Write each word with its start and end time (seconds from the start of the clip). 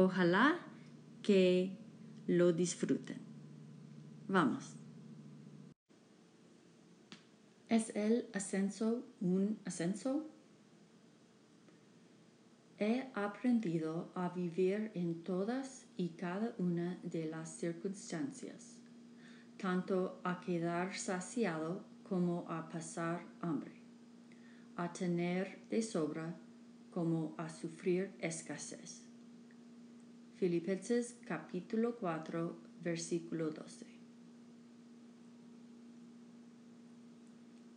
Ojalá 0.00 0.60
que 1.22 1.76
lo 2.28 2.52
disfruten. 2.52 3.18
Vamos. 4.28 4.76
¿Es 7.68 7.90
el 7.96 8.28
ascenso 8.32 9.04
un 9.20 9.58
ascenso? 9.64 10.24
He 12.78 13.10
aprendido 13.12 14.12
a 14.14 14.28
vivir 14.28 14.92
en 14.94 15.24
todas 15.24 15.88
y 15.96 16.10
cada 16.10 16.54
una 16.58 17.00
de 17.02 17.26
las 17.26 17.48
circunstancias, 17.48 18.76
tanto 19.56 20.20
a 20.22 20.40
quedar 20.40 20.94
saciado 20.96 21.84
como 22.08 22.48
a 22.48 22.68
pasar 22.68 23.26
hambre, 23.40 23.72
a 24.76 24.92
tener 24.92 25.66
de 25.70 25.82
sobra 25.82 26.36
como 26.92 27.34
a 27.36 27.48
sufrir 27.48 28.12
escasez. 28.20 29.07
Filipenses 30.38 31.16
capítulo 31.26 31.96
4, 31.96 32.56
versículo 32.84 33.50
12. 33.50 33.86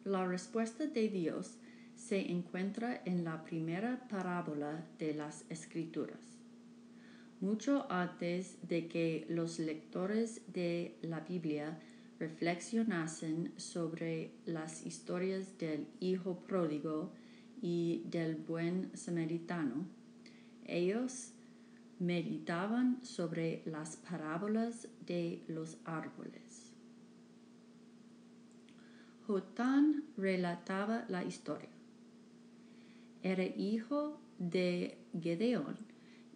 La 0.03 0.27
respuesta 0.27 0.85
de 0.85 1.09
Dios 1.09 1.57
se 1.95 2.19
encuentra 2.31 3.01
en 3.03 3.23
la 3.23 3.43
primera 3.43 4.07
parábola 4.07 4.85
de 4.99 5.15
las 5.15 5.43
Escrituras. 5.49 6.19
Mucho 7.39 7.91
antes 7.91 8.57
de 8.67 8.87
que 8.87 9.25
los 9.27 9.57
lectores 9.57 10.41
de 10.53 10.99
la 11.01 11.21
Biblia 11.21 11.79
reflexionasen 12.19 13.53
sobre 13.57 14.33
las 14.45 14.85
historias 14.85 15.57
del 15.57 15.87
Hijo 15.99 16.37
pródigo 16.41 17.11
y 17.59 18.03
del 18.11 18.35
buen 18.35 18.95
samaritano, 18.95 19.87
ellos 20.67 21.33
meditaban 22.01 22.97
sobre 23.05 23.61
las 23.67 23.95
parábolas 23.95 24.87
de 25.05 25.43
los 25.47 25.77
árboles. 25.85 26.73
Jotán 29.27 30.05
relataba 30.17 31.05
la 31.09 31.23
historia. 31.23 31.69
Era 33.21 33.43
hijo 33.43 34.19
de 34.39 34.97
Gedeón 35.21 35.77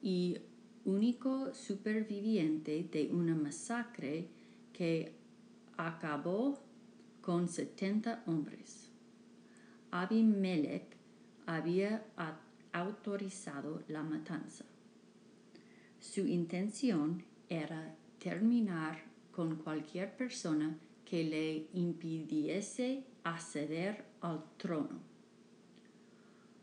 y 0.03 0.37
único 0.85 1.51
superviviente 1.55 2.87
de 2.91 3.09
una 3.11 3.33
masacre 3.33 4.27
que 4.71 5.15
acabó 5.77 6.61
con 7.21 7.47
setenta 7.47 8.21
hombres. 8.27 8.91
Abimelech 9.89 10.95
había 11.47 12.05
autorizado 12.71 13.81
la 13.87 14.03
matanza. 14.03 14.63
Su 16.13 16.21
intención 16.27 17.23
era 17.49 17.93
terminar 18.19 19.03
con 19.31 19.57
cualquier 19.57 20.15
persona 20.15 20.77
que 21.03 21.23
le 21.23 21.67
impidiese 21.73 23.03
acceder 23.23 24.05
al 24.21 24.45
trono. 24.55 24.99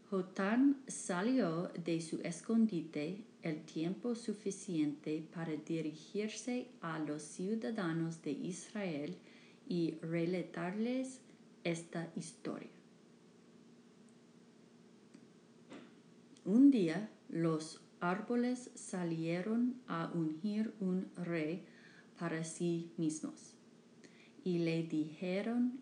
Jotán 0.09 0.81
salió 0.87 1.71
de 1.85 2.01
su 2.01 2.21
escondite 2.23 3.25
el 3.43 3.63
tiempo 3.63 4.15
suficiente 4.15 5.23
para 5.35 5.53
dirigirse 5.55 6.69
a 6.81 6.99
los 7.01 7.23
ciudadanos 7.23 8.23
de 8.23 8.31
Israel 8.31 9.17
y 9.69 9.97
relatarles 10.01 11.21
esta 11.63 12.11
historia. 12.17 12.71
Un 16.45 16.71
día 16.71 17.11
los 17.29 17.82
árboles 18.03 18.71
salieron 18.75 19.81
a 19.87 20.11
ungir 20.13 20.75
un 20.81 21.11
rey 21.17 21.65
para 22.19 22.45
sí 22.45 22.93
mismos. 22.97 23.55
Y 24.45 24.59
le 24.59 24.83
dijeron 24.83 25.81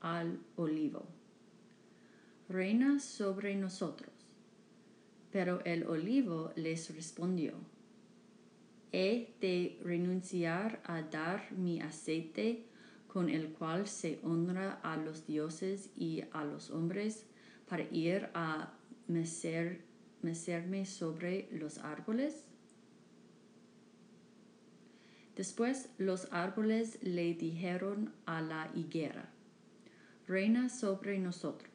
al 0.00 0.38
olivo, 0.56 1.06
Reina 2.48 3.00
sobre 3.00 3.56
nosotros. 3.56 4.12
Pero 5.32 5.64
el 5.64 5.84
olivo 5.84 6.52
les 6.54 6.94
respondió, 6.94 7.54
He 8.92 9.34
de 9.40 9.80
renunciar 9.82 10.80
a 10.84 11.02
dar 11.02 11.50
mi 11.50 11.80
aceite 11.80 12.66
con 13.08 13.28
el 13.30 13.48
cual 13.48 13.88
se 13.88 14.20
honra 14.22 14.80
a 14.82 14.96
los 14.96 15.26
dioses 15.26 15.90
y 15.96 16.24
a 16.32 16.44
los 16.44 16.70
hombres 16.70 17.26
para 17.66 17.84
ir 17.90 18.28
a 18.34 18.72
mecer 19.08 19.93
mecerme 20.24 20.86
sobre 20.86 21.48
los 21.52 21.78
árboles? 21.78 22.46
Después 25.36 25.90
los 25.98 26.28
árboles 26.32 26.98
le 27.02 27.34
dijeron 27.34 28.12
a 28.26 28.40
la 28.40 28.70
higuera, 28.74 29.30
Reina 30.26 30.68
sobre 30.68 31.18
nosotros. 31.18 31.70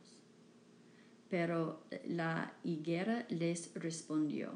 Pero 1.30 1.84
la 2.08 2.54
higuera 2.64 3.28
les 3.30 3.74
respondió, 3.76 4.52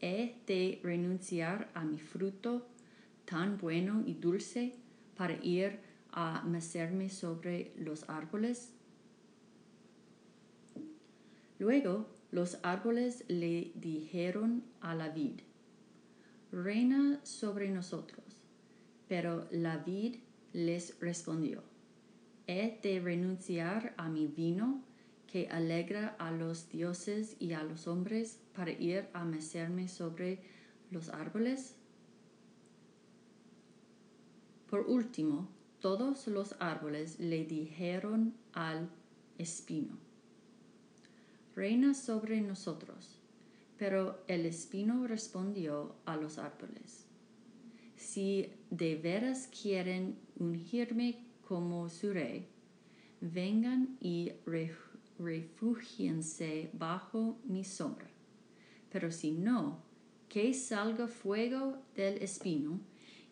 ¿He 0.00 0.36
de 0.46 0.80
renunciar 0.82 1.70
a 1.74 1.84
mi 1.84 1.98
fruto 1.98 2.66
tan 3.24 3.58
bueno 3.58 4.02
y 4.06 4.14
dulce 4.14 4.74
para 5.16 5.34
ir 5.44 5.80
a 6.12 6.42
mecerme 6.44 7.10
sobre 7.10 7.72
los 7.76 8.08
árboles? 8.08 8.72
Luego 11.58 12.06
los 12.30 12.58
árboles 12.62 13.24
le 13.28 13.72
dijeron 13.74 14.64
a 14.80 14.94
la 14.94 15.08
vid, 15.08 15.40
Reina 16.52 17.20
sobre 17.24 17.70
nosotros. 17.70 18.24
Pero 19.08 19.46
la 19.50 19.78
vid 19.78 20.16
les 20.52 20.98
respondió, 21.00 21.62
He 22.46 22.78
de 22.82 23.00
renunciar 23.00 23.94
a 23.96 24.08
mi 24.08 24.26
vino 24.26 24.82
que 25.26 25.48
alegra 25.48 26.16
a 26.18 26.30
los 26.30 26.68
dioses 26.68 27.36
y 27.38 27.52
a 27.52 27.62
los 27.62 27.86
hombres 27.86 28.38
para 28.54 28.70
ir 28.70 29.08
a 29.12 29.24
mecerme 29.24 29.88
sobre 29.88 30.40
los 30.90 31.08
árboles? 31.08 31.76
Por 34.70 34.80
último, 34.80 35.48
todos 35.80 36.26
los 36.28 36.56
árboles 36.58 37.18
le 37.20 37.44
dijeron 37.44 38.34
al 38.52 38.88
espino, 39.38 40.05
reina 41.56 41.94
sobre 41.94 42.40
nosotros. 42.40 43.18
Pero 43.78 44.22
el 44.28 44.46
espino 44.46 45.06
respondió 45.06 45.96
a 46.04 46.16
los 46.16 46.38
árboles, 46.38 47.04
si 47.96 48.50
de 48.70 48.94
veras 48.96 49.48
quieren 49.48 50.16
ungirme 50.38 51.24
como 51.46 51.88
su 51.88 52.12
rey, 52.12 52.46
vengan 53.20 53.96
y 54.00 54.32
refugíense 55.18 56.70
bajo 56.72 57.38
mi 57.44 57.64
sombra. 57.64 58.08
Pero 58.90 59.10
si 59.10 59.32
no, 59.32 59.82
que 60.28 60.54
salga 60.54 61.08
fuego 61.08 61.78
del 61.94 62.22
espino 62.22 62.80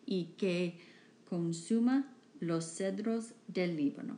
y 0.05 0.25
que 0.37 0.79
consuma 1.29 2.11
los 2.39 2.65
cedros 2.65 3.33
del 3.47 3.75
Líbano. 3.75 4.17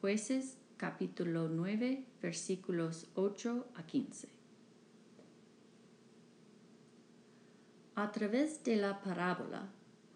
Jueces 0.00 0.56
capítulo 0.80 1.46
9, 1.46 2.06
versículos 2.22 3.06
8 3.14 3.66
a 3.74 3.82
15. 3.82 4.28
A 7.96 8.10
través 8.10 8.64
de 8.64 8.76
la 8.76 9.02
parábola, 9.02 9.68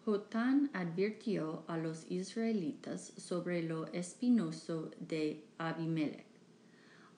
Jotán 0.05 0.71
advirtió 0.73 1.65
a 1.67 1.77
los 1.77 2.09
israelitas 2.09 3.13
sobre 3.15 3.61
lo 3.61 3.85
espinoso 3.93 4.89
de 4.99 5.43
Abimelech. 5.59 6.25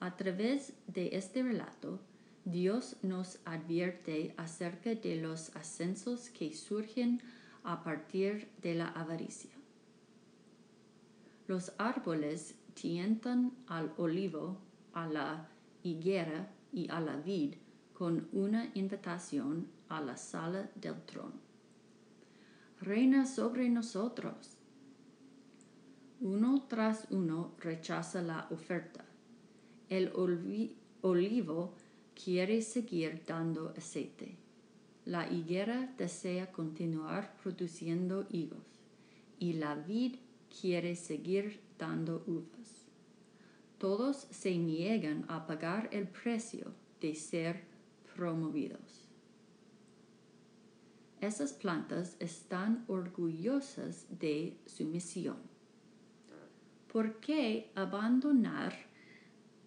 A 0.00 0.14
través 0.14 0.74
de 0.86 1.16
este 1.16 1.42
relato, 1.42 2.00
Dios 2.44 2.98
nos 3.00 3.38
advierte 3.46 4.34
acerca 4.36 4.94
de 4.94 5.16
los 5.22 5.56
ascensos 5.56 6.28
que 6.28 6.52
surgen 6.52 7.22
a 7.64 7.82
partir 7.82 8.50
de 8.60 8.74
la 8.74 8.88
avaricia. 8.88 9.52
Los 11.46 11.72
árboles 11.78 12.57
tientan 12.80 13.52
al 13.66 13.92
olivo, 13.96 14.56
a 14.92 15.06
la 15.06 15.48
higuera 15.82 16.48
y 16.72 16.88
a 16.90 17.00
la 17.00 17.16
vid 17.16 17.54
con 17.92 18.28
una 18.32 18.70
invitación 18.74 19.66
a 19.88 20.00
la 20.00 20.16
sala 20.16 20.70
del 20.76 21.02
trono. 21.02 21.40
Reina 22.80 23.26
sobre 23.26 23.68
nosotros. 23.68 24.58
Uno 26.20 26.66
tras 26.68 27.06
uno 27.10 27.52
rechaza 27.58 28.22
la 28.22 28.46
oferta. 28.50 29.04
El 29.88 30.12
olivo 31.02 31.74
quiere 32.14 32.62
seguir 32.62 33.22
dando 33.26 33.74
aceite. 33.76 34.36
La 35.04 35.28
higuera 35.28 35.92
desea 35.96 36.52
continuar 36.52 37.34
produciendo 37.42 38.26
higos 38.30 38.66
y 39.40 39.54
la 39.54 39.74
vid 39.74 40.16
quiere 40.60 40.94
seguir 40.94 41.67
uvas. 42.26 42.86
Todos 43.78 44.26
se 44.30 44.56
niegan 44.56 45.24
a 45.28 45.46
pagar 45.46 45.88
el 45.92 46.08
precio 46.08 46.72
de 47.00 47.14
ser 47.14 47.64
promovidos. 48.16 49.08
Esas 51.20 51.52
plantas 51.52 52.16
están 52.20 52.84
orgullosas 52.88 54.06
de 54.10 54.56
su 54.66 54.84
misión. 54.84 55.36
¿Por 56.92 57.20
qué 57.20 57.70
abandonar 57.74 58.74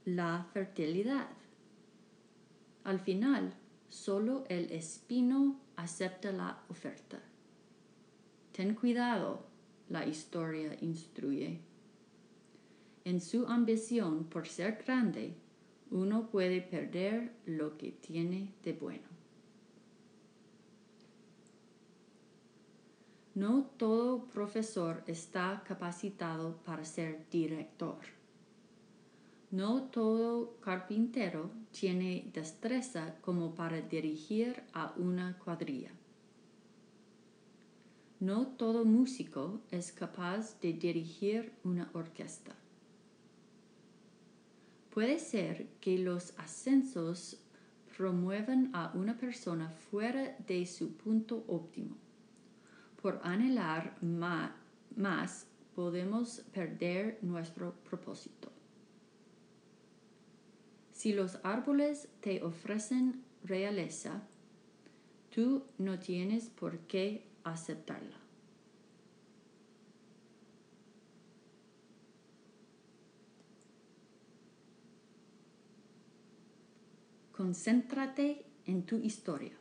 la 0.05 0.47
fertilidad? 0.53 1.29
Al 2.83 2.99
final, 2.99 3.53
solo 3.89 4.43
el 4.49 4.71
espino 4.71 5.59
acepta 5.75 6.31
la 6.31 6.63
oferta. 6.69 7.19
Ten 8.51 8.73
cuidado, 8.73 9.45
la 9.89 10.05
historia 10.05 10.75
instruye. 10.81 11.59
En 13.03 13.19
su 13.19 13.47
ambición 13.47 14.25
por 14.25 14.47
ser 14.47 14.83
grande, 14.85 15.33
uno 15.89 16.27
puede 16.29 16.61
perder 16.61 17.33
lo 17.45 17.77
que 17.77 17.91
tiene 17.91 18.53
de 18.63 18.73
bueno. 18.73 19.11
No 23.33 23.63
todo 23.77 24.25
profesor 24.25 25.03
está 25.07 25.63
capacitado 25.65 26.57
para 26.65 26.85
ser 26.85 27.25
director. 27.29 27.99
No 29.51 29.83
todo 29.83 30.57
carpintero 30.61 31.49
tiene 31.71 32.29
destreza 32.33 33.15
como 33.21 33.55
para 33.55 33.81
dirigir 33.81 34.63
a 34.73 34.93
una 34.97 35.37
cuadrilla. 35.39 35.91
No 38.19 38.47
todo 38.47 38.85
músico 38.85 39.59
es 39.71 39.91
capaz 39.91 40.59
de 40.61 40.73
dirigir 40.73 41.51
una 41.63 41.89
orquesta. 41.93 42.60
Puede 44.93 45.19
ser 45.19 45.67
que 45.79 45.97
los 45.97 46.37
ascensos 46.37 47.41
promuevan 47.97 48.71
a 48.73 48.91
una 48.93 49.17
persona 49.17 49.69
fuera 49.69 50.35
de 50.47 50.65
su 50.65 50.97
punto 50.97 51.45
óptimo. 51.47 51.95
Por 53.01 53.19
anhelar 53.23 53.97
más, 54.01 55.47
podemos 55.73 56.41
perder 56.53 57.19
nuestro 57.21 57.73
propósito. 57.89 58.51
Si 60.91 61.13
los 61.13 61.39
árboles 61.43 62.09
te 62.19 62.43
ofrecen 62.43 63.23
realeza, 63.43 64.21
tú 65.33 65.63
no 65.77 65.99
tienes 65.99 66.49
por 66.49 66.79
qué 66.79 67.27
aceptarla. 67.43 68.20
Concéntrate 77.41 78.45
en 78.67 78.83
tu 78.85 78.97
historia. 78.97 79.57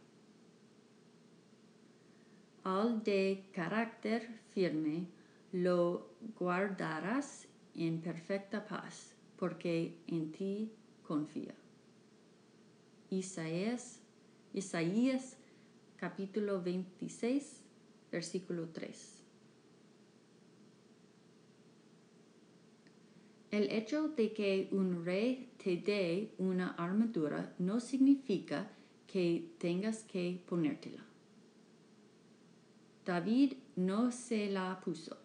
Al 2.63 3.03
de 3.03 3.49
carácter 3.55 4.29
firme 4.53 5.07
lo 5.53 6.11
guardarás 6.39 7.49
en 7.75 8.03
perfecta 8.03 8.67
paz, 8.67 9.15
porque 9.39 9.97
en 10.09 10.31
ti 10.31 10.71
confía. 11.03 11.55
Isaías, 13.09 14.03
Isaías 14.53 15.39
capítulo 15.97 16.61
26, 16.61 17.63
versículo 18.13 18.69
3. 18.69 19.20
El 23.51 23.71
hecho 23.73 24.09
de 24.09 24.33
que 24.33 24.69
un 24.71 25.05
rey 25.05 25.51
te 25.63 25.77
dé 25.77 26.33
una 26.39 26.71
armadura 26.77 27.53
no 27.59 27.81
significa 27.81 28.71
que 29.09 29.51
tengas 29.59 30.05
que 30.05 30.41
ponértela. 30.49 31.05
David 33.05 33.55
no 33.75 34.13
se 34.13 34.49
la 34.51 34.79
puso. 34.85 35.17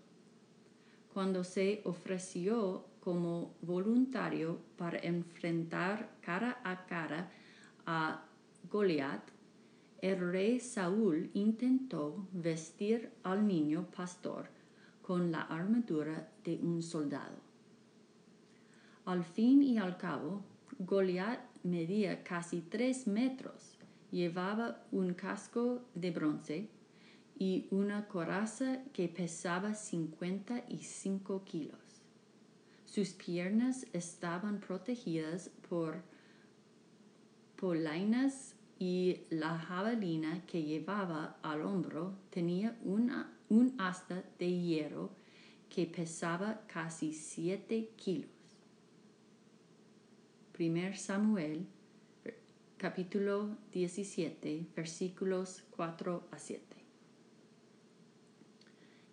Cuando 1.13 1.43
se 1.43 1.81
ofreció 1.85 2.85
como 2.99 3.53
voluntario 3.61 4.57
para 4.75 4.97
enfrentar 4.97 6.09
cara 6.21 6.59
a 6.63 6.87
cara 6.87 7.29
a 7.85 8.25
Goliat, 8.71 9.21
el 10.01 10.31
rey 10.31 10.59
Saúl 10.59 11.29
intentó 11.35 12.27
vestir 12.33 13.11
al 13.21 13.47
niño 13.47 13.85
pastor 13.95 14.49
con 15.03 15.31
la 15.31 15.41
armadura 15.41 16.31
de 16.43 16.57
un 16.61 16.81
soldado. 16.81 17.37
Al 19.05 19.23
fin 19.23 19.61
y 19.61 19.77
al 19.77 19.97
cabo, 19.97 20.41
Goliat 20.79 21.39
medía 21.63 22.23
casi 22.23 22.61
tres 22.61 23.05
metros, 23.05 23.77
llevaba 24.11 24.83
un 24.91 25.13
casco 25.13 25.85
de 25.93 26.09
bronce 26.09 26.69
y 27.37 27.67
una 27.69 28.07
coraza 28.07 28.81
que 28.93 29.07
pesaba 29.07 29.75
55 29.75 31.43
kilos. 31.43 32.01
Sus 32.85 33.09
piernas 33.09 33.85
estaban 33.93 34.59
protegidas 34.59 35.51
por 35.69 36.01
polainas 37.57 38.55
y 38.79 39.19
la 39.29 39.59
jabalina 39.59 40.43
que 40.47 40.63
llevaba 40.63 41.37
al 41.43 41.61
hombro 41.61 42.15
tenía 42.31 42.75
una, 42.83 43.31
un 43.49 43.75
asta 43.77 44.23
de 44.39 44.51
hierro 44.51 45.11
que 45.69 45.85
pesaba 45.85 46.61
casi 46.67 47.13
7 47.13 47.91
kilos. 47.95 48.34
1 50.57 50.95
Samuel 50.95 51.67
capítulo 52.77 53.57
17 53.73 54.67
versículos 54.73 55.63
4 55.71 56.29
a 56.31 56.39
7. 56.39 56.63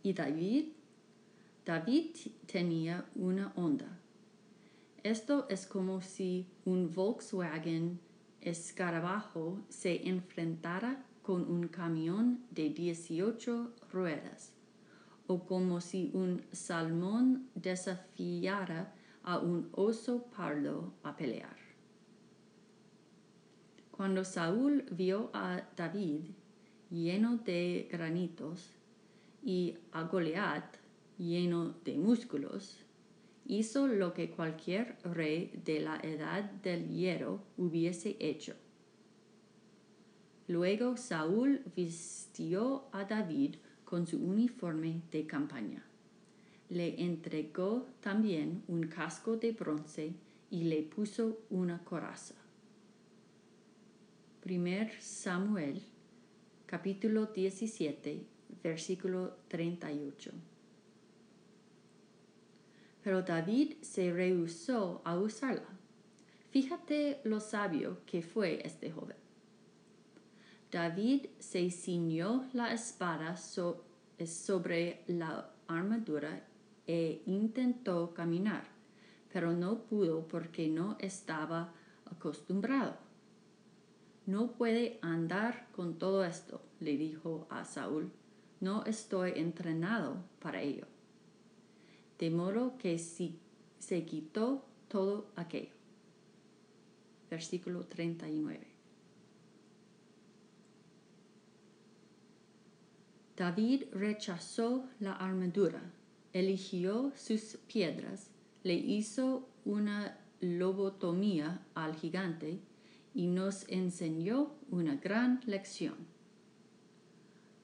Y 0.05 0.13
David, 0.13 0.67
David 1.67 2.15
tenía 2.47 3.05
una 3.17 3.53
onda. 3.57 3.99
Esto 5.03 5.47
es 5.49 5.67
como 5.67 6.01
si 6.01 6.47
un 6.65 6.93
Volkswagen 6.95 7.99
escarabajo 8.41 9.59
se 9.69 10.09
enfrentara 10.09 11.05
con 11.23 11.51
un 11.51 11.67
camión 11.67 12.45
de 12.53 12.71
18 12.71 13.75
ruedas, 13.91 14.53
o 15.27 15.45
como 15.45 15.81
si 15.81 16.13
un 16.15 16.45
salmón 16.53 17.49
desafiara 17.57 18.95
a 19.25 19.39
un 19.39 19.69
oso 19.73 20.25
pardo 20.37 20.93
a 21.03 21.17
pelear. 21.17 21.57
Cuando 23.91 24.25
Saúl 24.25 24.85
vio 24.91 25.31
a 25.33 25.63
David 25.77 26.23
lleno 26.91 27.37
de 27.39 27.89
granitos 27.91 28.71
y 29.43 29.77
a 29.93 30.03
Goliat 30.05 30.77
lleno 31.19 31.75
de 31.85 31.97
músculos, 31.99 32.79
hizo 33.47 33.87
lo 33.87 34.13
que 34.13 34.31
cualquier 34.31 34.97
rey 35.05 35.53
de 35.65 35.81
la 35.81 35.97
edad 36.03 36.45
del 36.63 36.89
hierro 36.89 37.43
hubiese 37.57 38.17
hecho. 38.19 38.55
Luego 40.49 40.97
Saúl 40.97 41.63
vistió 41.77 42.87
a 42.93 43.05
David 43.05 43.57
con 43.85 44.07
su 44.07 44.19
uniforme 44.19 45.03
de 45.11 45.27
campaña 45.27 45.85
le 46.73 47.03
entregó 47.03 47.87
también 48.01 48.65
un 48.67 48.85
casco 48.85 49.37
de 49.37 49.53
bronce 49.53 50.15
y 50.51 50.65
le 50.65 50.83
puso 50.83 51.41
una 51.51 51.85
coraza. 51.85 52.35
1 54.47 54.89
Samuel 54.99 55.83
capítulo 56.65 57.27
17, 57.27 58.25
versículo 58.63 59.37
38. 59.49 60.31
Pero 63.03 63.21
David 63.21 63.75
se 63.83 64.11
rehusó 64.11 65.03
a 65.05 65.19
usarla. 65.19 65.69
Fíjate 66.53 67.21
lo 67.25 67.41
sabio 67.41 68.01
que 68.07 68.23
fue 68.23 68.67
este 68.67 68.91
joven. 68.91 69.19
David 70.71 71.27
se 71.39 71.71
ciñó 71.71 72.49
la 72.55 72.73
espada 72.73 73.37
sobre 73.37 75.05
la 75.07 75.51
armadura 75.69 76.47
e 76.87 77.23
intentó 77.27 78.13
caminar, 78.15 78.65
pero 79.33 79.53
no 79.53 79.83
pudo 79.83 80.27
porque 80.29 80.69
no 80.69 80.97
estaba 80.99 81.73
acostumbrado. 82.11 82.97
No 84.27 84.53
puede 84.53 84.99
andar 85.03 85.69
con 85.73 85.99
todo 85.99 86.25
esto, 86.25 86.63
le 86.81 86.97
dijo 86.97 87.47
a 87.51 87.65
Saúl. 87.65 88.13
No 88.61 88.85
estoy 88.85 89.33
entrenado 89.37 90.17
para 90.41 90.63
ello. 90.63 90.87
De 92.19 92.31
modo 92.31 92.79
que 92.79 92.99
si 92.99 93.41
se 93.79 94.05
quitó 94.05 94.65
todo 94.89 95.27
aquello. 95.35 95.73
Versículo 97.29 97.87
39. 97.87 98.73
David 103.37 103.85
rechazó 103.93 104.89
la 105.01 105.15
armadura, 105.15 105.83
eligió 106.33 107.13
sus 107.17 107.59
piedras, 107.67 108.31
le 108.63 108.75
hizo 108.75 109.49
una 109.65 110.19
lobotomía 110.41 111.65
al 111.75 111.95
gigante 111.95 112.59
y 113.15 113.27
nos 113.27 113.69
enseñó 113.69 114.53
una 114.71 114.97
gran 114.97 115.41
lección. 115.47 115.95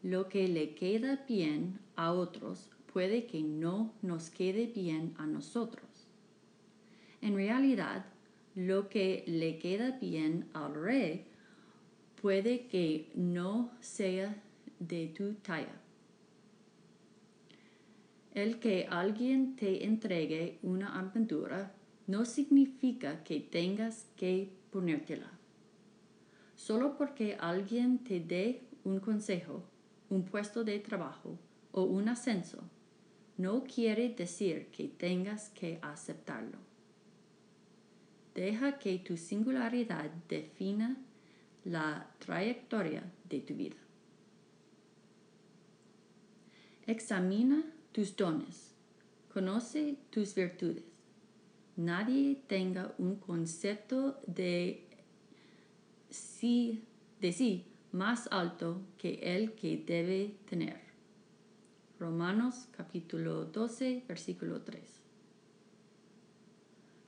Lo 0.03 0.29
que 0.29 0.47
le 0.49 0.75
queda 0.75 1.25
bien 1.29 1.81
a 1.97 2.13
otros 2.13 2.71
puede 2.93 3.27
que 3.27 3.43
no 3.43 3.93
nos 4.03 4.31
quede 4.31 4.67
bien 4.67 5.15
a 5.19 5.27
nosotros. 5.27 5.89
En 7.21 7.35
realidad, 7.35 8.07
lo 8.55 8.89
que 8.89 9.25
le 9.27 9.59
queda 9.59 9.99
bien 9.99 10.49
al 10.53 10.75
rey 10.75 11.25
puede 12.21 12.67
que 12.67 13.11
no 13.15 13.71
sea 13.81 14.41
de 14.79 15.09
tu 15.09 15.35
talla. 15.35 15.81
El 18.35 18.59
que 18.59 18.87
alguien 18.91 19.57
te 19.57 19.85
entregue 19.85 20.59
una 20.63 20.99
armadura 20.99 21.75
no 22.07 22.25
significa 22.25 23.23
que 23.25 23.41
tengas 23.41 24.07
que 24.17 24.51
ponértela. 24.71 25.31
Solo 26.55 26.97
porque 26.97 27.37
alguien 27.41 27.99
te 27.99 28.21
dé 28.21 28.63
un 28.85 29.01
consejo, 29.01 29.65
un 30.11 30.25
puesto 30.25 30.65
de 30.65 30.79
trabajo 30.79 31.39
o 31.73 31.83
un 31.83 32.09
ascenso, 32.09 32.63
no 33.37 33.65
quiere 33.65 34.09
decir 34.11 34.67
que 34.67 34.89
tengas 34.89 35.51
que 35.51 35.79
aceptarlo. 35.83 36.59
Deja 38.35 38.79
que 38.79 38.99
tu 38.99 39.17
singularidad 39.17 40.11
defina 40.29 40.97
la 41.65 42.09
trayectoria 42.19 43.03
de 43.29 43.41
tu 43.41 43.55
vida. 43.55 43.77
Examina 46.87 47.63
tus 47.93 48.17
dones. 48.17 48.75
Conoce 49.33 49.97
tus 50.11 50.35
virtudes. 50.35 50.85
Nadie 51.77 52.43
tenga 52.47 52.95
un 52.99 53.17
concepto 53.17 54.21
de 54.27 54.89
sí, 56.11 56.83
de 57.21 57.33
sí 57.33 57.67
más 57.93 58.29
alto 58.31 58.81
que 58.99 59.15
el 59.23 59.53
que 59.53 59.77
debe 59.77 60.35
tener. 60.49 60.81
Romanos 61.99 62.69
capítulo 62.77 63.45
12, 63.45 64.05
versículo 64.07 64.63
3. 64.63 64.83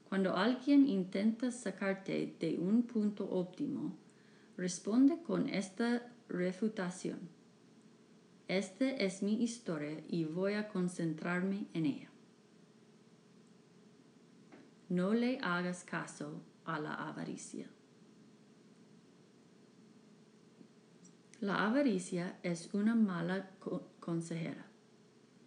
Cuando 0.09 0.37
alguien 0.37 0.89
intenta 0.89 1.53
sacarte 1.53 2.35
de 2.41 2.59
un 2.59 2.83
punto 2.83 3.29
óptimo, 3.31 3.97
responde 4.57 5.23
con 5.23 5.49
esta 5.49 6.11
refutación. 6.29 7.21
Esta 8.51 8.91
es 8.91 9.23
mi 9.23 9.41
historia 9.45 10.03
y 10.09 10.25
voy 10.25 10.55
a 10.55 10.67
concentrarme 10.67 11.67
en 11.73 11.87
ella. 11.87 12.11
No 14.89 15.15
le 15.15 15.39
hagas 15.39 15.85
caso 15.85 16.43
a 16.65 16.81
la 16.81 16.95
avaricia. 16.95 17.69
La 21.41 21.65
avaricia 21.65 22.41
es 22.43 22.71
una 22.73 22.97
mala 22.97 23.51
consejera. 24.01 24.67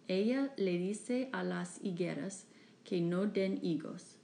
Ella 0.08 0.54
le 0.56 0.78
dice 0.78 1.28
a 1.34 1.44
las 1.44 1.84
higueras 1.84 2.46
que 2.84 3.02
no 3.02 3.26
den 3.26 3.62
higos, 3.62 4.16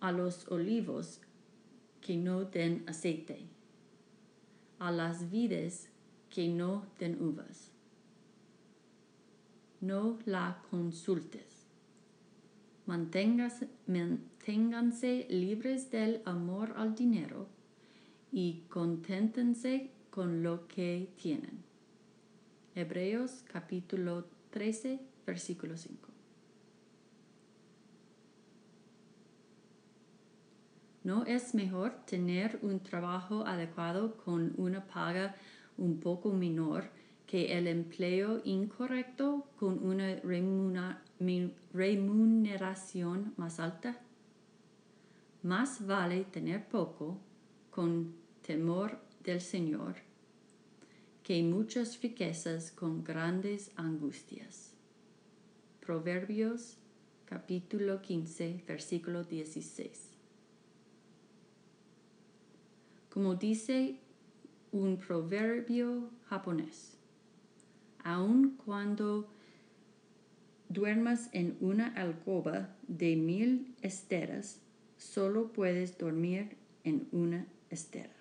a 0.00 0.10
los 0.10 0.48
olivos 0.48 1.20
que 2.00 2.16
no 2.16 2.46
den 2.46 2.82
aceite, 2.88 3.46
a 4.80 4.90
las 4.90 5.30
vides 5.30 5.88
que 6.30 6.48
no 6.48 6.86
den 6.98 7.20
uvas. 7.20 7.70
No 9.80 10.18
la 10.24 10.62
consultes. 10.70 11.66
Manténganse, 12.86 13.68
libres 15.28 15.90
del 15.90 16.22
amor 16.24 16.74
al 16.76 16.94
dinero 16.94 17.46
y 18.32 18.62
conténtense 18.68 19.90
con 20.10 20.42
lo 20.42 20.66
que 20.66 21.10
tienen. 21.16 21.62
Hebreos 22.74 23.44
capítulo 23.52 24.24
13, 24.50 25.00
versículo 25.26 25.76
5. 25.76 26.08
¿No 31.04 31.24
es 31.24 31.54
mejor 31.54 32.04
tener 32.06 32.58
un 32.62 32.80
trabajo 32.80 33.46
adecuado 33.46 34.16
con 34.16 34.52
una 34.56 34.84
paga 34.86 35.34
un 35.78 35.98
poco 36.00 36.32
menor 36.32 36.90
que 37.26 37.56
el 37.56 37.66
empleo 37.66 38.42
incorrecto 38.44 39.46
con 39.56 39.82
una 39.82 40.16
remuneración 41.72 43.32
más 43.36 43.58
alta? 43.60 43.98
Más 45.42 45.86
vale 45.86 46.24
tener 46.24 46.68
poco 46.68 47.18
con 47.70 48.14
temor 48.42 48.98
del 49.24 49.40
Señor 49.40 49.96
que 51.22 51.42
muchas 51.42 52.00
riquezas 52.00 52.70
con 52.72 53.04
grandes 53.04 53.70
angustias. 53.76 54.72
Proverbios 55.80 56.78
capítulo 57.26 58.00
15, 58.00 58.64
versículo 58.66 59.24
16. 59.24 60.08
Como 63.10 63.34
dice 63.34 64.00
un 64.72 64.96
proverbio 64.96 66.10
japonés, 66.28 66.96
aun 68.04 68.56
cuando 68.64 69.28
duermas 70.68 71.30
en 71.32 71.56
una 71.60 71.88
alcoba 71.94 72.68
de 72.86 73.16
mil 73.16 73.74
esteras, 73.82 74.60
solo 74.96 75.52
puedes 75.52 75.96
dormir 75.96 76.56
en 76.84 77.08
una 77.12 77.46
estera. 77.70 78.17